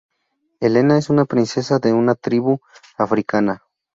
[0.61, 2.59] Elena es una princesa de una tribu
[2.97, 3.61] africana.